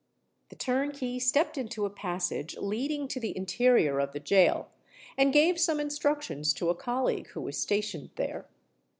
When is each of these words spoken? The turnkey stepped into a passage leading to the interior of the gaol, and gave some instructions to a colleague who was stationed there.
The 0.49 0.55
turnkey 0.55 1.19
stepped 1.19 1.59
into 1.59 1.85
a 1.85 1.91
passage 1.91 2.57
leading 2.57 3.07
to 3.07 3.19
the 3.19 3.37
interior 3.37 3.99
of 3.99 4.13
the 4.13 4.19
gaol, 4.19 4.69
and 5.15 5.31
gave 5.31 5.59
some 5.59 5.79
instructions 5.79 6.53
to 6.53 6.71
a 6.71 6.75
colleague 6.75 7.27
who 7.27 7.41
was 7.41 7.59
stationed 7.59 8.09
there. 8.15 8.47